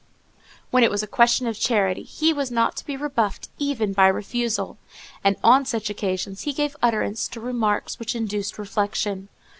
[0.71, 4.07] When it was a question of charity, he was not to be rebuffed even by
[4.07, 4.79] a refusal,
[5.23, 9.29] and on such occasions he gave utterance to remarks which induced reflection.